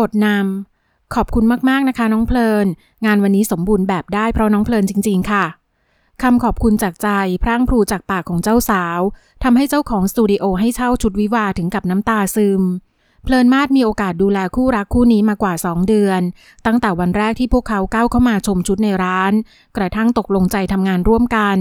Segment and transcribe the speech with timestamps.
[0.00, 2.66] บทนำขอบคุณมากๆนะคะ น้องเพลิน
[3.06, 5.44] งานวันนี้สมบูรณ์แบบได้เพราะน้องเพลินจริง ๆ ค่ะ
[6.22, 7.08] คำขอบคุณจากใจ
[7.42, 9.00] พร่างพรูจากปากของเจ้าสาว
[9.42, 12.62] ทำให้เจ้าของสตูดิโอให้เช่าชุดวิวาถึงกับน้ำตาซึม
[13.22, 16.20] เพลินมาดมีโอกาสดูแลคู่รักคู่นี้มากว่า 2 เดือน
[16.66, 19.32] ตั้งแต่วันแรกที่พวกเขาก้าวเข้ามาชมชุดในร้าน
[19.76, 21.58] กระทั่งตกลงใจทำงานร่วมกัน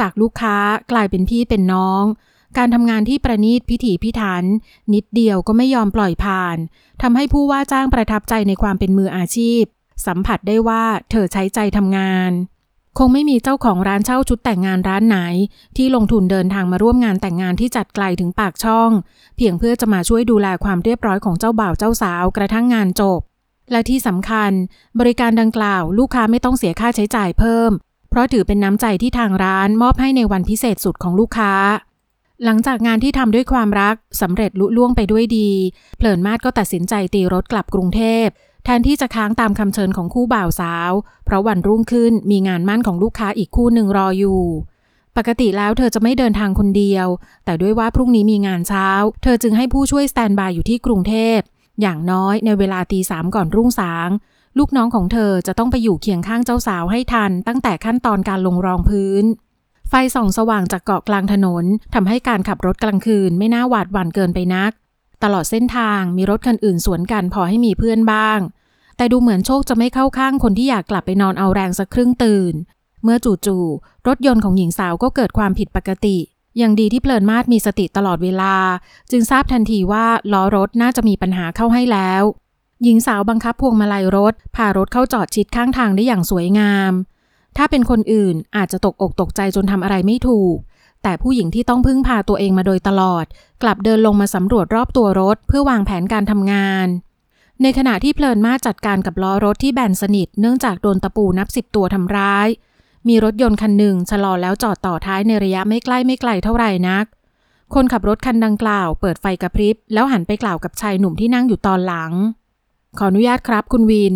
[0.00, 0.56] จากลูกค้า
[0.90, 2.04] กลายเป็นพี่เป็นน้อง
[2.56, 4.44] การทำงานที่ประณีตพิถีพิถัน
[4.94, 6.56] นิดเดียวก็ไม่ยอมปล่อยผ่าน
[7.02, 9.62] ทำให้ผู้ว่าจ้างประทับใจในความเป็นมืออาชีพ
[10.06, 12.32] สัมผัสได้ว่าเธอใช้ใจทำงาน
[12.98, 15.18] คงไม่มีเจ้าของร้านเช่าชุดแต่งงานร้านไหน
[15.76, 18.90] ที่ลงทุนเดินทางมาร่วมงานแต่งงานที่จัดไกลถึงปากช่อง
[19.36, 23.20] เพียงเพื่อจะมาช่วยดูแลความเรียบร้อยของเจ้าบ่าวเจ้าสาวกระทั่งงานจบ
[23.70, 24.50] และที่สำคัญ
[25.00, 27.70] บริการดังกล่าว ลูกค้าไม่ต้องเสียค่าใช้จ่ายเพิ่ม
[28.10, 31.52] เพราะถือเป็นน้ำใจที่ทางร้านมอบให้ในวันพิเศษสุดของลูกค้า
[32.44, 35.50] หลังจากงานที่ทำด้วยความรักสำเร็จลุล่วงไปด้วยดี
[35.96, 38.26] เพลินมาดก็ตัดสินใจตีรถกลับกรุงเทพ
[38.64, 40.92] แทนที่จะค้างตามคำเชิญของคู่บ่าวสาว
[41.24, 44.42] เพราะวันรุ่งขึ้นมีงานมั่นของลูกค้าอีกคู่หนึ่งรออยู่
[45.16, 47.06] ปกติแล้วเธอจะไม่เดินทางคนเดียว
[47.44, 48.88] แต่ด้วยว่าพรุ่งนี้มีงานเช้า
[49.22, 51.38] เธอจึงให้ผู้ช่วยสแตนบายอยู่ที่กรุงเทพ
[51.80, 54.08] อย่างน้อยในเวลาตีสามก่อนรุ่งสาง
[54.58, 59.24] ลูกน้องของเธอจะต้องไปอยู่เคียงข้างเจ้าสาวให้ทัน ตั้งแต่ขั้นตอนการลงรองพื้น
[59.92, 64.72] ไฟส่องสว่างจากเกาะกลางถนนทำให้การขับรถกลางคืนไม่น่าหวาดหวั่นเกินไปนัก
[65.22, 68.38] ตลอดเส้นทางมีรถคันอื่นสวนกันพอให้มีเพื่อนบ้าง
[68.96, 72.54] แต่ดูเหมือนโชคจะไม่เข้าข้างคนที่อยากกลับไปนอนเอาแรงสักครึ่งตื่น
[73.04, 76.16] เมื่อจู่ๆรถยนต์ของหญิงสาวก็เกิดความผิดปกติ
[76.58, 78.54] อย่างดีที่เพลินมาดมีสติตลอดเวลา
[79.10, 82.22] จึงทราบทันทีว่าล้อรถน่าจะมีปัญหาเข้าให้แล้ว
[82.82, 86.92] หญิงสาวบังคับพวงมาลัยรถ พารถเข้าจอดชิดข้างทางได้อย่างสวยงาม
[87.56, 90.56] ถ้าเป็นคนอื่นอาจจะตกอกตกใจจนทำอะไรไม่ถูก
[91.02, 93.24] แต่ผู้หญิงที่ต้องพึ่งพาตัวเองมาโดยตลอด
[93.62, 96.86] กลับเดินลงมาสำรวจรอบตัวรถเพื่อวางแผนการทำงาน
[97.62, 102.48] ในขณะที่เพลินมาจัดการกับล้อรถที่แบนสนิท เนื่องจากโดนตะปูนับสิบตัวทำร้าย
[103.08, 107.04] มีรถยนต์คันหนึ่งชะลอแล้วจอดต่อท้ายในระยะไม่ใกล้ไม่ไกลเท่าไหร่นัก
[107.74, 112.12] คนขับรถคันดังกล่าว เปิดไฟกระพริบ แล้วหันไปกล่าวกับชายหนุ่มที่นั่งอยู่ตอนหลัง
[112.98, 114.14] ขออนุญาตครับ คุณวิน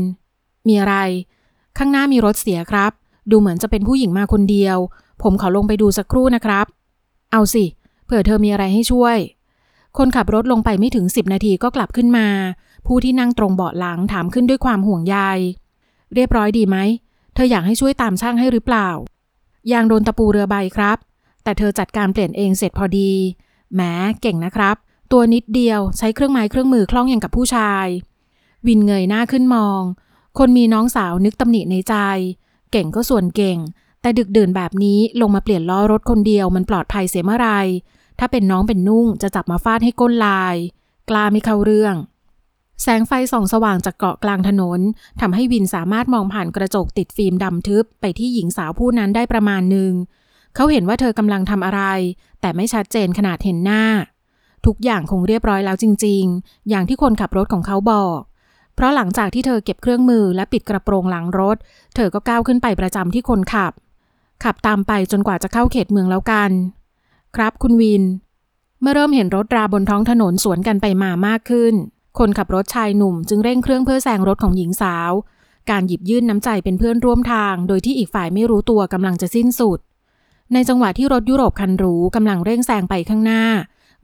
[0.68, 0.96] มีอะไร
[1.78, 2.92] ข้างหน้ามีรถเสียครับ
[3.30, 4.78] ดูเหมือนจะเป็นผู้หญิงมาคนเดียว
[5.22, 6.66] ผมขอลงไปดูสักครู่นะครับ
[7.32, 7.64] เอาสิ
[8.04, 9.16] เผื่อเธอมีอะไรให้ช่วย
[9.98, 12.26] คนขับรถลงไปไม่ถึงสิบนาทีก็กลับขึ้นมา
[12.86, 15.16] ผู้ที่นั่งตรงเบาะหลังถามขึ้นด้วยความห่วงใย
[16.14, 16.76] เรียบร้อยดีไหม
[17.34, 18.88] เธออยากให้ช่วยตามช่างให้หรือเปล่า
[19.72, 20.98] ยางโดนตะปูเรือใบครับ
[21.42, 23.10] แต่เธอจัดการเปลี่ยนเองเสร็จพอดี
[23.74, 23.80] แหม
[24.20, 24.76] เก่งนะครับ
[25.12, 27.86] ตัวนิดเดียวใช้เครื่องไม้เครื่องมือคล่องอย่างกับผู้ชาย
[28.66, 29.80] วินเงยหน้าขึ้นมอง
[30.38, 31.94] คนมีน้องสาวนึกตำหนิในใจ
[32.76, 33.58] เก่งก็ส่วนเก่ง
[34.00, 37.50] แต่ดึกดื่นแบบนี้ลงมาเปลี่ยนล้อรถคนเดียวมันปลอดภัยเสียเมื่อไร
[38.18, 40.56] ถ้าเป็นน้องเป็นนุ่งจะจับมาฟาดให้ก้นลาย
[41.10, 41.94] กล้าไม่เข้าเรื่อง
[42.82, 44.80] แสงไฟส่องสว่างจากเกาะกลางถนน
[45.20, 49.92] ทำให้วินสามารถมองผ่านกระจกติดฟิล์มดำทึบไปที่หญิงสาวผู้นั้นได้ประมาณหนึ่ง
[50.54, 51.82] เขาเห็นว่าเธอกำลังทำอะไร
[52.40, 53.84] แต่ไม่ชัดเจนขนาดเห็นหน้า
[54.66, 58.20] ทุกอย่างคงเรียบร้อยแล้วจริง ๆ อย่างที่คนขับรถของเขาบอก
[58.74, 61.56] เพราะหลังจากที่เธอเก็บเครื่องมือและปิดกระโปรงหลังรถ
[61.94, 63.72] เธอก็ก้าวขึ้นไปประจำที่คนขับ
[64.44, 66.50] ขับตามไปจนกว่าจะเข้าเขตเมืองแล้วกัน
[67.36, 68.02] ครับคุณวิน
[68.80, 71.74] เมื่อเริ่มเห็นรถราบนท้องถนนสวนกันไปมามากขึ้น
[72.18, 75.12] คนขับรถชายหนุ่มจึงเร่งเครื่องเพื่อแซงรถของหญิงสาว
[75.70, 79.78] การหยิบยื่นน้ำใจเป็นเพื่อนร่วมทาง โดยที่อีกฝ่ายไม่รู้ตัวกำลังจะสิ้นสุด
[80.52, 83.42] ในจังหวะที่รถยุโรปคันหรูกำลังเร่งแซงไปข้างหน้า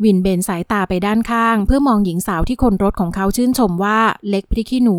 [0.05, 4.99] วินเบนสายตาไปด้านข้าง เพื่อมองหญิงสาวที่คนรถของเขาชื่นชมว่าเล็กพริกขี้หนู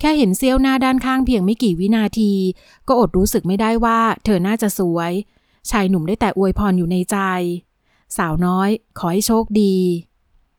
[0.00, 2.32] แค่เห็นเซี้ยวหน้าด้านข้างเพียงไม่กี่วินาที
[2.88, 5.12] ก็อดรู้สึกไม่ได้ว่าเธอน่าจะสวย
[5.70, 7.16] ชายหนุ่มได้แต่อวยพรอยู่ในใจ
[8.16, 9.74] สาวน้อย ขอให้โชคดี